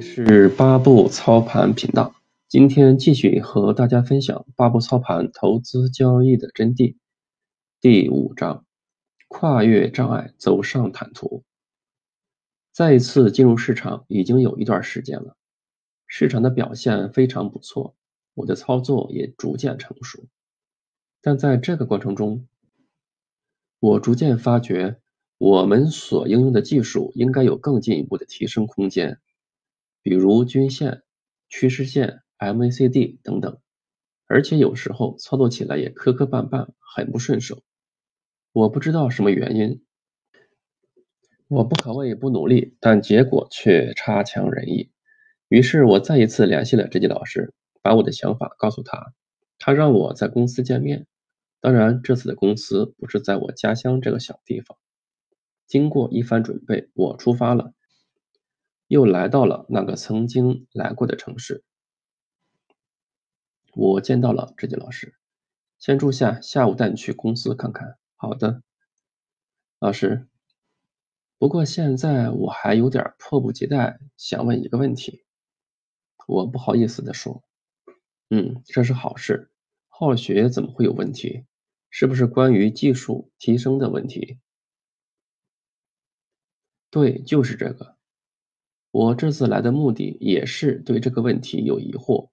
[0.00, 2.14] 是八步操盘频道，
[2.48, 6.96] 今天继续和大家分享八步操盘投资交易的真谛。
[7.80, 8.64] 第五章：
[9.28, 11.44] 跨越障碍，走上坦途。
[12.72, 15.36] 再一次进入市场已经有一段时间了，
[16.06, 17.94] 市场的表现非常不错，
[18.32, 20.24] 我的操作也逐渐成熟。
[21.20, 22.46] 但在这个过程中，
[23.80, 24.96] 我逐渐发觉，
[25.36, 29.18] 我们所应用的技术应该有更进一步的提升空间。
[30.02, 31.02] 比如均线、
[31.48, 33.58] 趋势线、MACD 等等，
[34.26, 37.62] 而且有时候操作起来也磕磕绊绊，很不顺手。
[38.52, 39.84] 我不知道什么原因，
[41.48, 44.90] 我不可谓不努力，但结果却差强人意。
[45.48, 49.12] 于是我再一次联系了这季老师，把我的想法告诉他。
[49.58, 51.06] 他让我在公司见面，
[51.60, 54.78] 当然这次的公司不是在我家乡这个小地方。
[55.66, 57.74] 经过一番准备，我出发了。
[58.90, 61.62] 又来到了那个曾经来过的城市，
[63.72, 65.14] 我见到了志杰老师，
[65.78, 67.98] 先住下，下午带你去公司看看。
[68.16, 68.64] 好的，
[69.78, 70.26] 老师。
[71.38, 75.24] 不过现在我还有点迫不及待，想问一个问题。
[76.26, 77.44] 我不好意思的说，
[78.28, 79.52] 嗯，这是好事，
[79.86, 81.46] 好学怎么会有问题？
[81.90, 84.40] 是不是关于技术提升的问题？
[86.90, 87.99] 对，就是这个。
[88.92, 92.30] 我这次来的目的也是对这个问题有疑惑。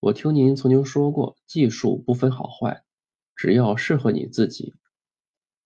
[0.00, 2.84] 我听您曾经说过，技术不分好坏，
[3.34, 4.74] 只要适合你自己。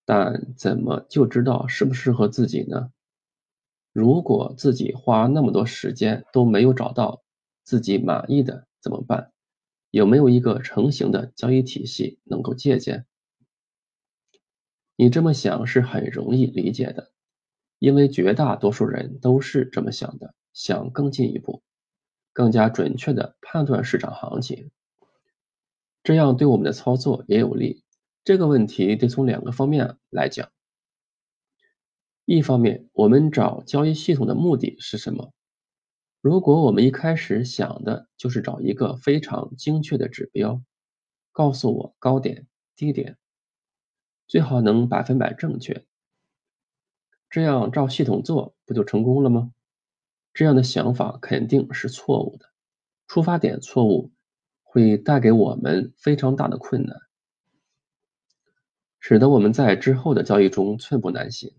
[0.05, 2.91] 但怎么就知道适不适合自己呢？
[3.93, 7.23] 如果自己花那么多时间都没有找到
[7.65, 9.33] 自己满意的怎么办？
[9.91, 13.05] 有没有一个成型的交易体系能够借鉴？
[14.95, 17.11] 你这么想是很容易理解的。
[17.81, 21.63] 因为绝大多数人都是这么想的，想更进一步、
[22.35, 24.71] 更加准确的判断市场行情，
[26.05, 27.83] 这样对我们的操作也有利。
[28.23, 30.51] 这个问题得从两个方面来讲。
[32.27, 35.33] 一方面，我们找交易系统的目的是什么？
[36.21, 40.63] 如果我们一开始想的就是找一个非常精确的指标，
[41.33, 42.47] 告诉我高点、
[42.77, 43.17] 低点，
[44.29, 45.87] 最好能百分百正确。
[47.31, 49.53] 这样照系统做不就成功了吗？
[50.33, 52.47] 这样的想法肯定是错误的，
[53.09, 54.13] 出发点错误
[54.63, 56.97] 会带给我们非常大的困难，
[59.01, 61.53] 使得我们在之后的交易中寸步难行。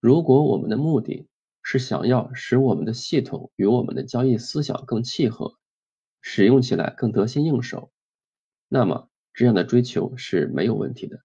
[0.00, 1.28] 如果我们的目的
[1.62, 5.58] 是想要使我们的系统与我们的交易思想更契合，
[6.22, 7.90] 使用起来更得心应手，
[8.66, 11.20] 那么这样的追求是没有问题的。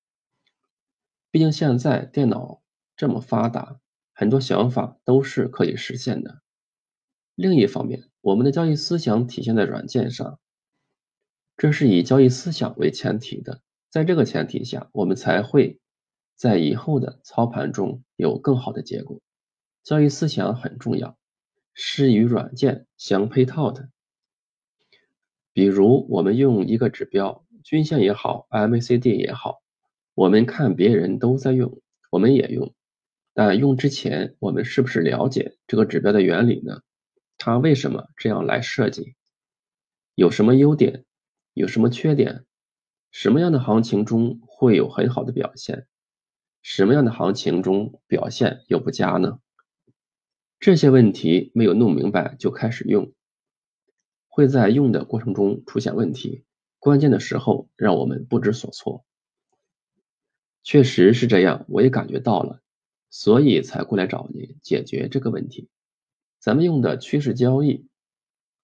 [1.32, 2.65] 毕竟现在电脑。
[2.96, 3.80] 这么发达，
[4.14, 6.42] 很多想法都是可以实现的。
[7.36, 10.40] 另一方面，我们的交易思想体现在软件上，
[11.58, 13.62] 这是以交易思想为前提的。
[13.90, 15.80] 在这个前提下，我们才会
[16.36, 19.22] 在以后的操盘中有更好的结果。
[19.84, 21.18] 交易思想很重要，
[21.74, 23.90] 是与软件相配套的。
[25.54, 29.62] 比如，我们用一个指标，均线也好，MACD 也好，
[30.14, 31.80] 我们看别人都在用，
[32.12, 32.75] 我们也用。
[33.38, 36.82] 但用之前，我们是不是了解这个指标的原理呢？
[37.38, 39.18] 它为什么这样来设计？
[40.16, 41.04] 有什么优点？
[41.54, 42.46] 有什么缺点？
[43.12, 45.86] 什么样的行情中会有很好的表现？
[46.62, 49.40] 什么样的行情中表现又不佳呢？
[50.58, 53.12] 这些问题没有弄明白就开始用，
[54.30, 56.46] 会在用的过程中出现问题，
[56.80, 59.04] 关键的时候让我们不知所措。
[60.64, 62.62] 确实是这样，我也感觉到了。
[63.10, 65.70] 所以才过来找你解决这个问题。
[66.40, 67.88] 咱们用的趋势交易，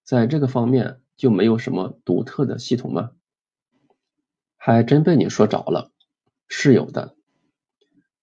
[0.03, 3.11] 在这个方面就没有什么独特的系统吗？
[4.57, 5.91] 还真被你说着了，
[6.47, 7.15] 是有的。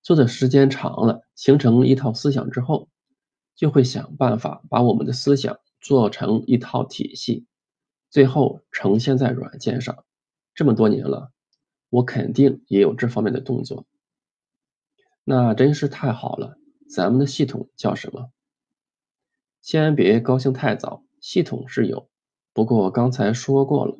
[0.02, 2.88] 做的时间长了，形成一套思想之后，
[3.56, 7.44] 就会想办法把我们的思想做成一套体系，
[8.08, 10.04] 最后呈现在软件上。
[10.54, 11.32] 这么多年了，
[11.90, 13.86] 我肯定也有这方面的动作。
[15.30, 16.56] 那真是太好了，
[16.88, 18.32] 咱们的系统叫什么？
[19.60, 22.08] 先别高兴太早，系统是有，
[22.54, 23.98] 不过刚才说过了，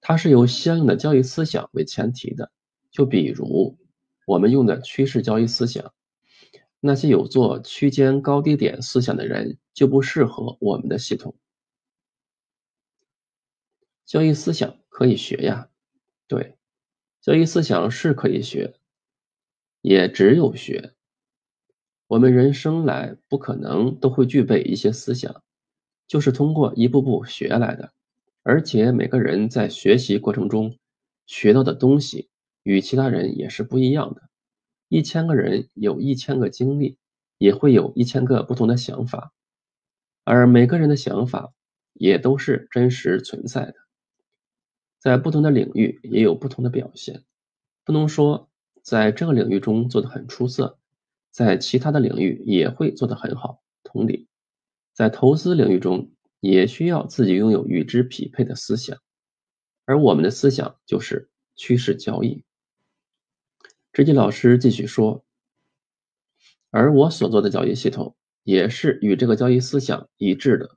[0.00, 2.52] 它是由相应的交易思想为前提的。
[2.92, 3.76] 就比如
[4.24, 5.92] 我们用的趋势交易思想，
[6.78, 11.34] 那些有做区间高低点思想的人就不适合我们的系统。
[14.06, 15.68] 交易思想可以学呀，
[16.28, 16.56] 对，
[17.20, 18.77] 交易思想是可以学。
[19.88, 20.92] 也只有学，
[22.08, 25.42] 我们人生来不可能都会具备一些思想，
[26.06, 27.94] 就是通过一步步学来的。
[28.42, 30.76] 而且每个人在学习过程中
[31.24, 32.28] 学到的东西
[32.62, 34.28] 与其他人也是不一样的。
[34.88, 36.98] 一千个人有一千个经历，
[37.38, 39.32] 也会有一千个不同的想法，
[40.22, 41.54] 而每个人的想法
[41.94, 43.74] 也都是真实存在的。
[44.98, 47.24] 在不同的领域也有不同的表现，
[47.86, 48.50] 不能说
[48.82, 50.78] 在这个领域中做得很出色，
[51.30, 53.62] 在其他的领域也会做得很好。
[53.82, 54.28] 同理，
[54.92, 56.10] 在投资领域中。
[56.40, 58.96] 也需要自己拥有与之匹配的思想，
[59.86, 62.44] 而我们的思想就是趋势交易。
[63.92, 65.24] 直接老师继续说，
[66.70, 68.14] 而我所做的交易系统
[68.44, 70.76] 也是与这个交易思想一致的，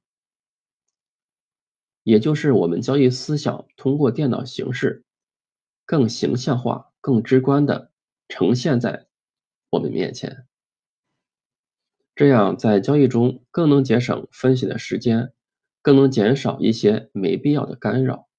[2.02, 5.04] 也就是我们交易思想通过电脑形式
[5.86, 7.91] 更形象化、更直观的
[8.32, 9.08] 呈现在
[9.70, 10.48] 我们面前，
[12.16, 15.34] 这样在交易中更能节省分析的时间。
[15.84, 18.30] 更能减少一些没必要的干扰，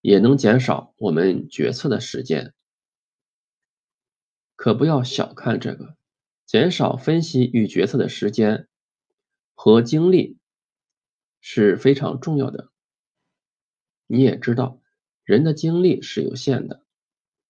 [0.00, 2.54] 也能减少我们决策的时间。
[4.56, 5.98] 可不要小看这个，
[6.46, 8.66] 减少分析与决策的时间
[9.54, 10.38] 和精力
[11.42, 12.70] 是非常重要的。
[14.06, 14.80] 你也知道，
[15.22, 16.83] 人的精力是有限的，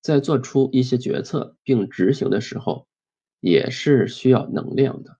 [0.04, 2.86] 在做出一些决策并执行的时候，
[3.40, 5.16] 也是需要能量的。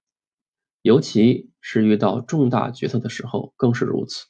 [0.82, 4.26] 尤其是遇到重大决策的时候更是如此。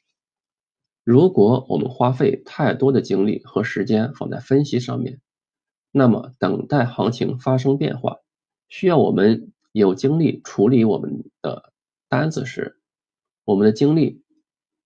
[1.03, 5.21] 如果我们花费太多的精力和时间放在分析上面，
[5.91, 8.19] 那么等待行情发生变化，
[8.69, 11.73] 需要我们有精力处理我们的
[12.09, 12.79] 单子时，
[13.43, 14.23] 我们的精力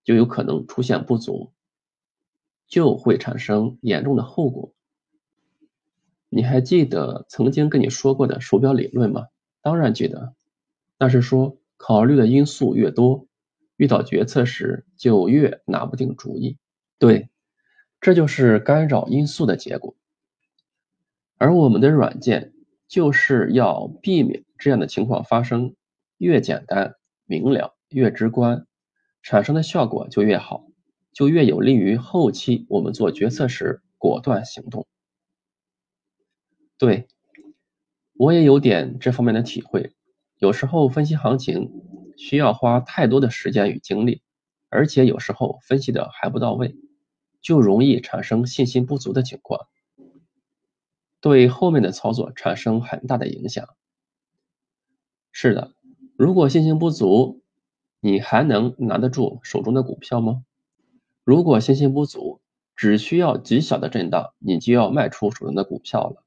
[0.03, 1.53] 就有可能出现不足，
[2.67, 4.73] 就会产生严重的后果。
[6.29, 9.27] 你还记得曾经跟你说过的手表理论吗？
[9.61, 10.33] 当然记得，
[10.97, 11.57] 那是说。
[11.81, 13.25] 考虑的因素越多，
[13.77, 16.57] 遇到决策时就越拿不定主意。
[16.97, 17.29] 对，
[18.01, 19.95] 这就是干扰因素的结果。
[21.37, 22.51] 而我们的软件
[22.89, 25.73] 就是要避免这样的情况发生，
[26.17, 28.67] 越简单明了，越直观，
[29.23, 30.65] 产生的效果就越好，
[31.13, 34.85] 就越有利于后期我们做决策时果断行动。
[36.79, 37.09] 对，
[38.13, 39.93] 我也有点这方面的体会。
[40.37, 41.69] 有时候分析行情
[42.15, 44.21] 需要花太多的时间与精力，
[44.69, 46.77] 而且有时候分析的还不到位，
[47.41, 49.67] 就容易产生信心不足的情况，
[51.19, 53.67] 对后面的操作产生很大的影响。
[55.33, 55.73] 是的，
[56.15, 57.41] 如果信心不足，
[57.99, 60.45] 你还能拿得住手中的股票吗？
[61.25, 62.39] 如果信心不足，
[62.77, 66.23] 只需要极小的震荡，你就要卖出手中的股票了。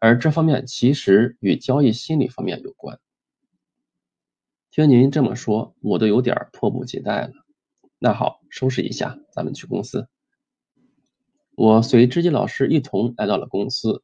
[0.00, 2.98] 而这方面其实与交易心理方面有关。
[4.70, 7.32] 听您这么说，我都有点迫不及待了。
[7.98, 10.08] 那好，收拾一下，咱们去公司。
[11.54, 14.02] 我随知己老师一同来到了公司。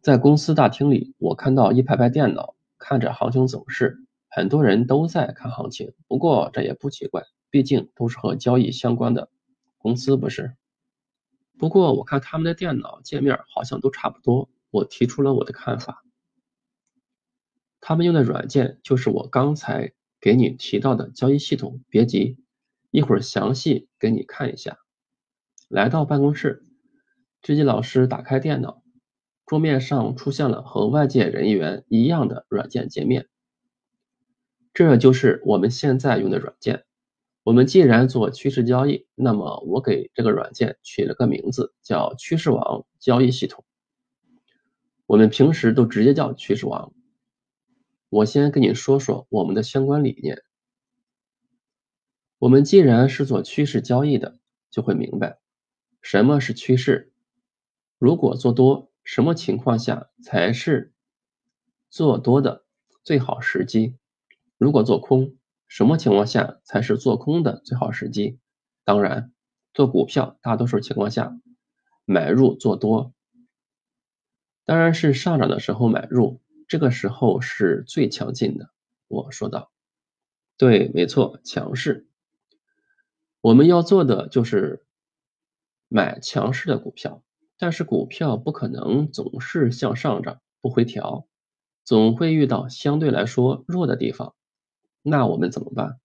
[0.00, 3.98] 在公司大厅里，我看到一排排电脑，看着行情走势，
[4.28, 5.94] 很多人都在看行情。
[6.08, 9.30] 不过这也不奇怪，毕竟都是和交易相关的
[9.78, 10.56] 公司，不是？
[11.58, 14.48] 不过我看他们的电脑界面好像都差不多。
[14.72, 16.02] 我提出了我的看法。
[17.80, 21.82] 他们用的软件就是我刚才给你提到的交易系统。
[21.88, 22.38] 别急，
[22.90, 24.78] 一会儿详细给你看一下。
[25.68, 26.64] 来到办公室，
[27.42, 28.82] 知己老师打开电脑，
[29.46, 33.28] 桌面上出现了和外界人员一样的软件界面。
[34.72, 36.84] 这就是我们现在用的软件。
[37.42, 43.64] 我们既然做趋势交易，那么我给这个软件取了个名字，叫趋势网交易系统。
[45.06, 46.92] 我们平时都直接叫趋势王。
[48.08, 50.42] 我先跟你说说我们的相关理念。
[52.38, 54.38] 我们既然是做趋势交易的，
[54.70, 55.38] 就会明白
[56.00, 57.12] 什么是趋势。
[57.98, 60.92] 如果做多，什么情况下才是
[61.88, 62.64] 做多的
[63.04, 63.96] 最好时机？
[64.58, 65.36] 如果做空，
[65.68, 68.38] 什么情况下才是做空的最好时机？
[68.84, 69.32] 当然，
[69.72, 71.38] 做股票大多数情况下
[72.04, 73.14] 买入做多，
[74.64, 76.40] 当然是上涨的时候买入。
[76.68, 78.70] 这个时候是最强劲的，
[79.06, 79.70] 我说道。
[80.56, 82.06] 对，没错，强势。
[83.42, 84.86] 我们要做的就是
[85.88, 87.22] 买强势的股票，
[87.58, 91.26] 但是股票不可能总是向上涨不回调，
[91.84, 94.34] 总会遇到相对来说弱的地方。
[95.02, 95.98] 那我们怎么办？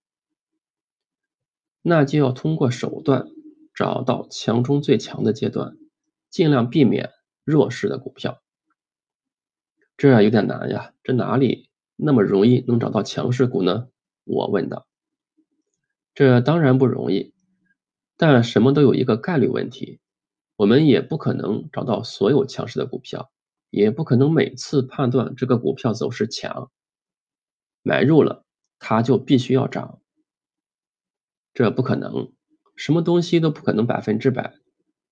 [1.82, 3.28] 那就要通过手段
[3.74, 5.78] 找到强中最强的阶段，
[6.30, 7.12] 尽量避免
[7.46, 8.42] 弱势的股票。
[9.98, 13.88] 这有点难呀，这哪里那么容易能找到强势股呢？
[14.25, 14.88] 我问道。
[16.13, 17.34] 这当然不容易，
[18.16, 20.00] 但什么都有一个概率问题，
[20.56, 23.32] 我们也不可能找到所有强势的股票，
[23.70, 26.72] 也不可能每次判断这个股票走势强，
[27.84, 28.44] 买入了
[28.80, 30.01] 它就必须要涨，
[31.54, 32.34] 这不可能，
[32.75, 34.56] 什么东西都不可能百分之百。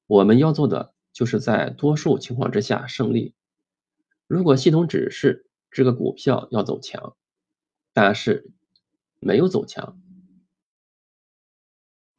[0.07, 3.34] 我们要做的就是在多数情况之下胜利。
[4.27, 7.15] 如果系统指示这个股票要走强，
[7.93, 8.51] 但是
[9.19, 10.01] 没有走强，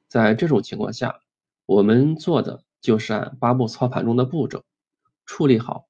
[0.08, 1.20] 在这种情况下，
[1.66, 4.64] 我们做的就是按八步操盘中的步骤
[5.24, 5.88] 处理好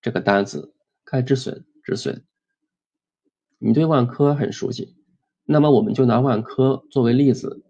[0.00, 2.24] 这个单子，该止损止损。
[3.58, 4.96] 你对万科很熟悉，
[5.44, 7.64] 那么我们就拿万科作为例子，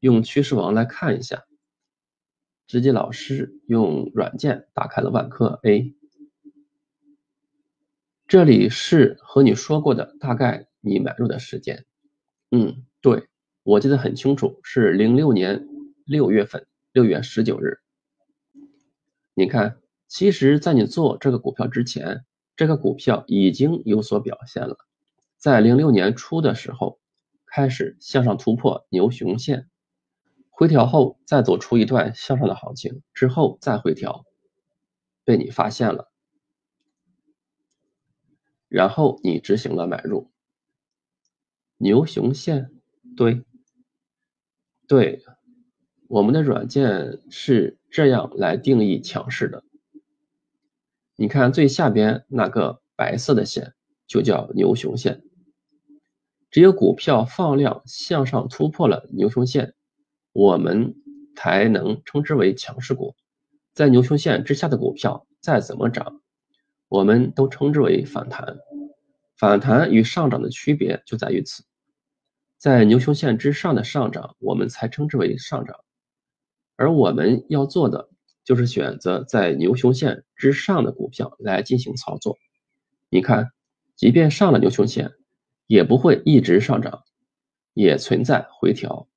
[0.00, 1.44] 用趋势王来看一下。
[2.66, 5.94] 直接老师用软件打开了万科 A，
[8.34, 11.86] 这里是和你说过的大概你买入的时间。
[12.50, 13.28] 嗯，对，
[13.62, 15.68] 我记得很清楚，是零六年
[16.04, 17.78] 六月份，六月十九日。
[19.34, 22.24] 你看，其实，在你做这个股票之前，
[22.56, 24.78] 这个股票已经有所表现了，
[25.36, 26.98] 在零六年初的时候
[27.46, 29.70] 开始向上突破牛熊线。
[30.50, 34.24] 回调后再走出一段向上的行情，之后再回调，
[35.24, 36.10] 被你发现了，
[38.74, 40.32] 然后你执行了买入。
[41.76, 42.72] 牛熊线，
[43.16, 43.44] 对，
[44.88, 45.22] 对，
[46.08, 49.62] 我们的软件是这样来定义强势的。
[51.14, 53.74] 你看最下边那个白色的线
[54.08, 55.22] 就叫牛熊线，
[56.50, 59.74] 只有股票放量向上突破了牛熊线。
[60.32, 60.96] 我们
[61.36, 63.14] 才能称之为强势股，
[63.72, 66.20] 在牛熊线之下的股票再怎么涨，
[66.88, 68.58] 我们都称之为反弹。
[69.36, 71.64] 反弹与上涨的区别就在于此，
[72.56, 75.76] 在牛熊线之上的上涨，我们才称之为上涨。
[76.76, 78.10] 而我们要做的
[78.44, 82.38] 就是选择在牛熊线之上的股票来进行操作。
[83.08, 83.52] 你看，
[83.96, 85.12] 即便上了牛熊线，
[85.66, 87.04] 也不会一直上涨，
[87.72, 89.08] 也存在回调。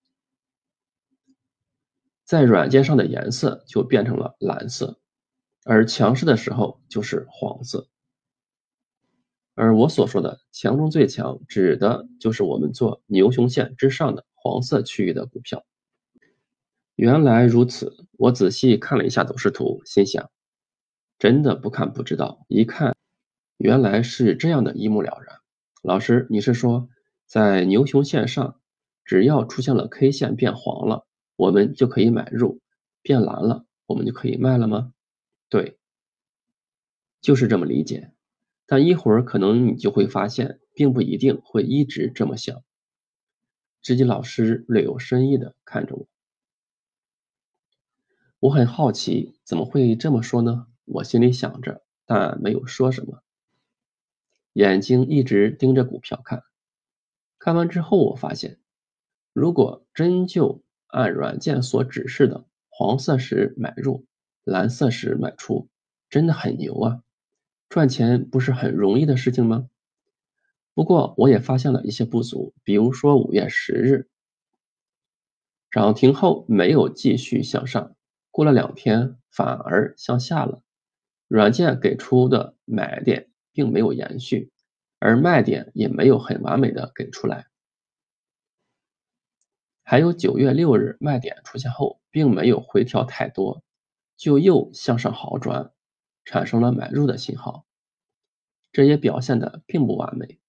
[2.24, 5.00] 在软件上的颜色就变成了蓝色，
[5.67, 7.89] 而强势的时候就是黄色。
[9.53, 15.65] 而我所说的强中最强，指的就是我们做牛熊线之上的黄色区域的股票。
[16.95, 20.31] 原来如此，我仔细看了一下走势图，心想：
[21.19, 22.95] 真的不看不知道，一看
[23.57, 25.39] 原来是这样的一目了然。
[25.83, 26.88] 老师，你是说
[27.25, 28.59] 在牛熊线上，
[29.03, 31.05] 只要出现了 K 线变黄了？
[31.36, 32.62] 我们就可以买入，
[33.01, 34.93] 变蓝了，我们就可以卖了吗？
[35.49, 35.77] 对，
[37.21, 38.11] 就是这么理解。
[38.65, 42.63] 但一会儿可能你就会发现，并不一定会一直这么想。
[43.81, 46.07] 知己老师略有深意的看着我，
[48.39, 50.67] 我很好奇，怎么会这么说呢？
[50.83, 53.21] 我心里想着，但没有说什么，
[54.53, 56.43] 眼睛一直盯着股票看。
[57.37, 58.57] 看完之后，我发现，
[59.31, 64.06] 如果真就按软件所指示的，黄色时买入，
[64.47, 65.67] 蓝色时卖出，
[66.09, 67.03] 真的很牛啊！
[67.67, 69.69] 赚钱不是很容易的事情吗？
[70.73, 74.07] 不过我也发现了一些不足，比如说五月十日
[75.69, 77.97] 涨停后没有继续向上，
[78.31, 80.61] 过了两天反而向下了，
[81.27, 84.49] 软件给出的买点并没有延续，
[84.99, 87.47] 而卖点也没有很完美的给出来。
[89.83, 93.61] 还有九月六日卖点出现后，并没有回调太多，
[94.17, 95.71] 就又向上好转，
[96.25, 97.65] 产生了买入的信号。
[98.74, 100.39] 这也表现的并不完美。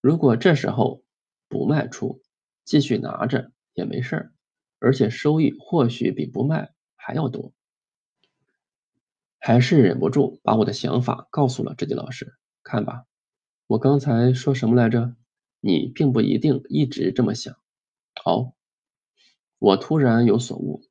[0.00, 1.02] 如果这时候
[1.48, 2.22] 不卖出，
[2.64, 4.32] 继续拿着也没事儿，
[4.78, 7.52] 而且收益或许比不卖还要多。
[9.38, 12.38] 还是忍不住把我的想法告诉了志迪老师。
[12.62, 13.04] 看吧，
[13.66, 15.14] 我刚才说什么来着？
[15.60, 17.56] 你并不一定一直这么想。
[18.14, 18.54] 好。
[19.60, 20.84] 我突然有所悟，